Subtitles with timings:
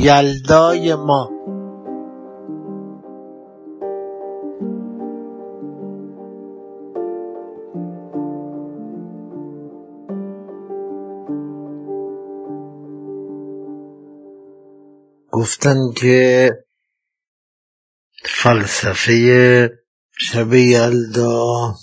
[0.00, 1.30] یلدای ما.
[15.32, 16.50] گفتن که
[18.24, 19.70] فلسفه
[20.18, 21.74] شب یلدا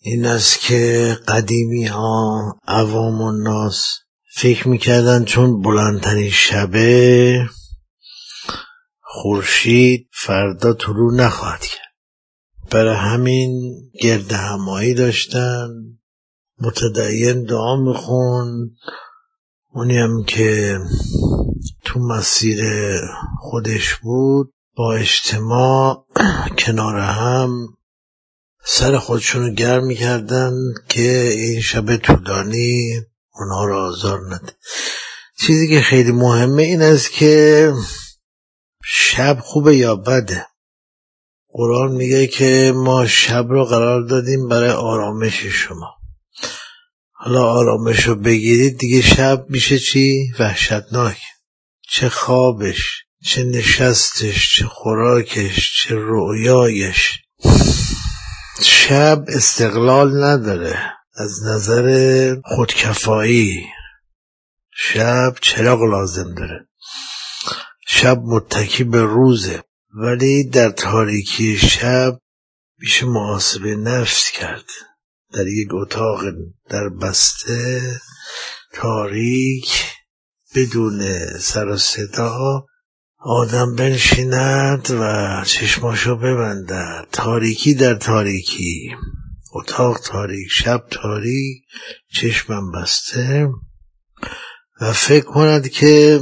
[0.00, 4.03] این است که قدیمی ها عوام و ناس
[4.36, 7.48] فکر می‌کردن چون بلندترین شبه
[9.00, 11.94] خورشید فردا طلوع نخواهد کرد.
[12.70, 15.68] برای همین گرد همایی داشتن
[16.60, 18.76] متدین دعا میخون.
[19.72, 20.78] اونی هم که
[21.84, 22.64] تو مسیر
[23.40, 26.06] خودش بود با اجتماع
[26.58, 27.50] کنار هم
[28.64, 30.52] سر خودشونو گرم می‌کردن
[30.88, 33.00] که این شب طولانی
[33.34, 34.52] اونها رو آزار نده.
[35.40, 37.72] چیزی که خیلی مهمه این است که
[38.84, 40.46] شب خوبه یا بده؟
[41.48, 45.94] قرآن میگه که ما شب رو قرار دادیم برای آرامش شما.
[47.12, 51.18] حالا آرامش رو بگیرید دیگه شب میشه چی؟ وحشتناک.
[51.88, 57.18] چه خوابش چه نشستش چه خوراکش چه رویایش
[58.62, 60.92] شب استقلال نداره.
[61.16, 63.66] از نظر خودکفایی
[64.76, 66.68] شب چراغ لازم داره.
[67.86, 69.62] شب متکی به روزه
[69.94, 72.18] ولی در تاریکی شب
[72.78, 74.64] میشه محاسبه نفس کرد.
[75.32, 76.24] در یک اتاق
[76.70, 78.00] در بسته
[78.72, 79.84] تاریک
[80.54, 82.66] بدون سر و صدا
[83.18, 87.06] آدم بنشیند و چشماشو ببندد.
[87.12, 88.96] تاریکی در تاریکی.
[89.54, 91.62] اتاق تاریک شب تاریک
[92.14, 93.48] چشمم بسته
[94.80, 96.20] و فکر کند که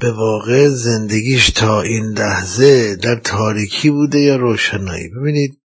[0.00, 5.08] به واقع زندگیش تا این لحظه در تاریکی بوده یا روشنایی.
[5.08, 5.60] ببینید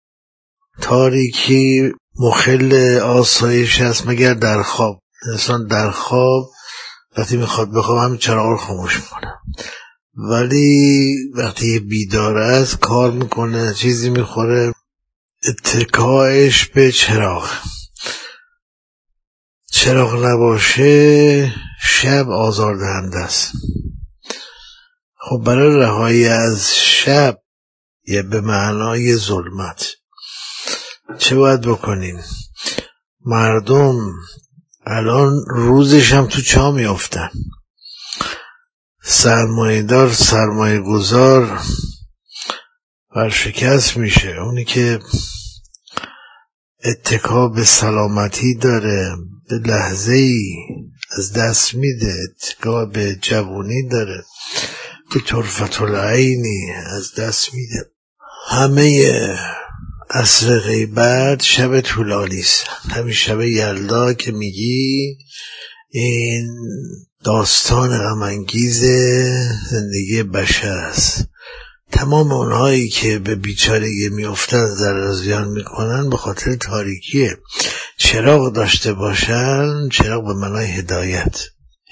[0.81, 4.99] تاریکی مخل آسایش است مگر در خواب؟
[5.31, 6.49] انسان در خواب
[7.17, 9.33] وقتی می‌خواد بخواب همین چراغ رو خاموش می‌کنه.
[10.15, 14.73] ولی وقتی بیدار است کار می‌کنه چیزی می‌خوره.
[15.47, 17.51] اتکایش به چراغ.
[19.71, 23.51] چراغ نباشه شب آزاردهنده است.
[25.15, 27.41] خب برای رهایی از شب
[28.07, 29.87] یه به معنای ظلمت.
[31.17, 32.23] چه باید بکنیم؟
[33.25, 34.13] مردم
[34.85, 37.29] الان روزش هم تو چا میافتن؟
[39.03, 41.61] سرمایهدار سرمایه گذار
[43.19, 44.41] ورشکست میشه.
[44.41, 44.99] اونی که
[46.85, 49.15] اتکا به سلامتی داره
[49.49, 50.43] به لحظه ای
[51.17, 54.23] از دست میده اتکا به جوونی داره
[55.13, 57.85] به طرفت العینی از دست میده.
[58.47, 59.17] همه
[60.09, 62.63] اصر غیبت شب طولانی است.
[62.89, 65.17] همین شب یلدا که میگی
[65.89, 66.47] این
[67.23, 68.83] داستان غمانگیز
[69.69, 71.28] زندگی بشر است.
[71.91, 77.37] تمام اونهایی که به بیچارگی میافتن ضرر زیان می‌کنن به خاطر تاریکیه
[77.97, 81.37] چراغ داشته باشن چراغ به معنای هدایت.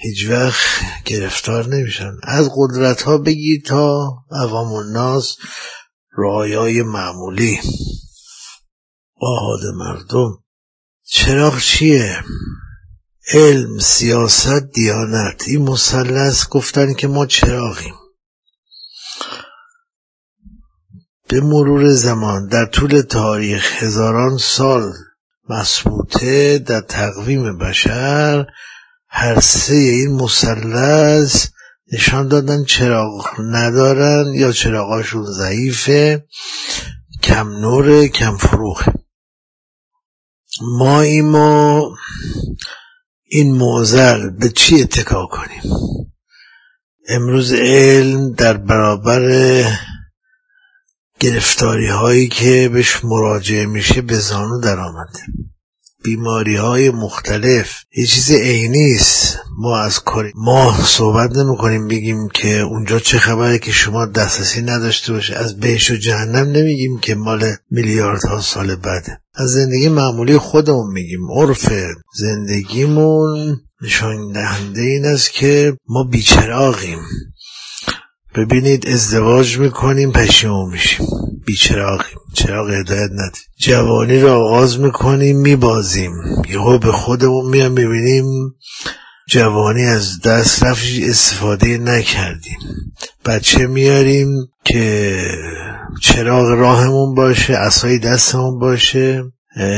[0.00, 0.56] هیچ وقت
[1.04, 2.12] گرفتار نمیشن.
[2.22, 5.36] از قدرت ها بگیر تا عوام الناس
[6.12, 7.60] رایای معمولی.
[9.20, 10.44] آهاد مردم.
[11.06, 12.24] چراغ چیه؟
[13.32, 15.42] علم سیاست دیانت.
[15.46, 17.94] این مثلث گفتن که ما چراغیم.
[21.28, 24.92] به مرور زمان در طول تاریخ هزاران سال
[25.48, 28.46] مسبوطه در تقویم بشر
[29.08, 31.46] هر سه این مثلث
[31.92, 36.24] نشان دادن چراغ ندارن یا چراغاشون ضعیفه
[37.22, 38.92] کم نوره کم فروغه
[40.78, 41.82] ما ایما
[43.24, 45.62] این موزل به چی اتکا کنیم؟
[47.08, 49.22] امروز علم در برابر
[51.20, 55.20] گرفتاری هایی که بهش مراجعه میشه به زانو در آمده
[56.04, 57.72] بیماری های مختلف.
[57.96, 59.38] یه چیز عینی است.
[59.58, 64.62] ما از کاری ما صحبت نمی کنیم بگیم که اونجا چه خبره که شما دسترسی
[64.62, 70.38] نداشته باشه از بهش و جهنم نمیگیم که مال میلیاردها سال بعده از زندگی معمولی
[70.38, 71.72] خودمون میگیم عرف
[72.14, 76.98] زندگیمون نشان دهنده این است که ما بیچراغیم.
[78.34, 81.06] ببینید ازدواج می‌کنیم پشیمون میشیم.
[81.46, 86.12] بیچراغیم چراغ هدایت ندید جوانی رو آغاز می‌کنیم میبازیم.
[86.48, 88.24] یهو به خودمون میام می‌بینیم
[89.28, 92.58] جوانی از دست رفت استفاده نکردیم.
[93.24, 94.28] بچه میاریم
[94.64, 95.16] که
[96.02, 99.24] چراغ راهمون باشه اسای دستمون باشه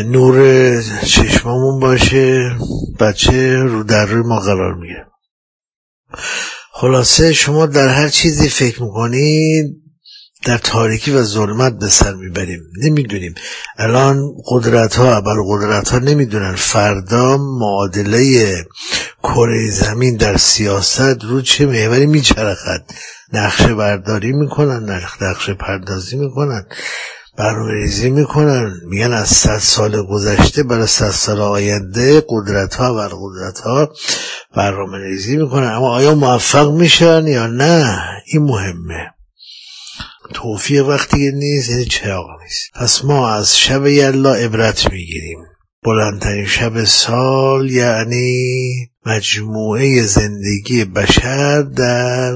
[0.07, 2.57] نور چشممون باشه.
[3.01, 5.07] بچه رو در روی ما قرار می‌گیره.
[6.81, 9.77] خلاصه شما در هر چیزی فکر می‌کنید
[10.45, 12.61] در تاریکی و ظلمت به سر می‌بریم.
[12.83, 13.35] نمی‌دونیم.
[13.79, 16.55] الان قدرت ها بر قدرت ها نمی‌دونن.
[16.55, 18.55] فردا معادله
[19.23, 22.85] کره زمین در سیاست رو چه محوری میچرخد.
[23.33, 26.67] نقشه برداری می‌کنن نقشه پردازی می‌کنن
[27.39, 28.73] برنامه ریزی می‌کنن.
[28.89, 33.93] میگن از صد سال گذشته برای صد سال آینده قدرت ها و قدرت ها
[34.57, 39.11] برنامه ریزی می‌کنن اما آیا موفق میشن یا نه؟ این مهمه.
[40.35, 42.71] توفیق وقتی نیست یعنی چراغ نیست.
[42.75, 45.39] پس ما از شب یلا عبرت می‌گیریم.
[45.83, 52.35] بلندترین شب سال یعنی مجموعه زندگی بشر در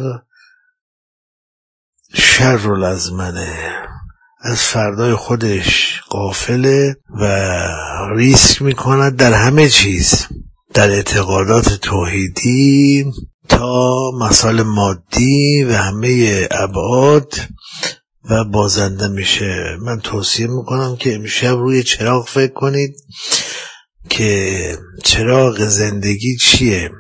[2.15, 3.71] شر الازمنه
[4.41, 7.25] از فردای خودش قافله و
[8.17, 10.27] ریسک می‌کند در همه چیز.
[10.75, 13.05] در اعتقادات توحیدی
[13.49, 17.35] تا مسائل مادی و همه ابعاد
[18.31, 19.77] و بازنده میشه.
[19.81, 22.97] من توصیه می‌کنم که امشب روی چراغ فکر کنید
[24.09, 26.91] که چراغ زندگی چیه.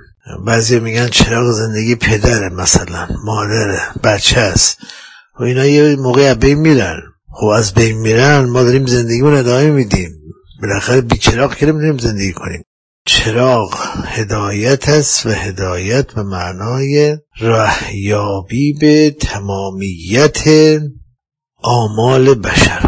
[0.46, 4.78] بعضی میگن چراغ زندگی پدره مثلا مادره بچه است.
[5.40, 7.00] و اینا یه موقع بین میرن.
[7.32, 10.10] خب از بین میرن ما داریم زندگیمون ادامه میدیم.
[10.62, 12.64] بالاخره بی چراغ که نمی‌دونیم زندگی کنیم.
[13.06, 13.74] چراغ
[14.06, 20.42] هدایت است و هدایت به معنای رهیابی به تمامیت
[21.62, 22.80] آمال بشر.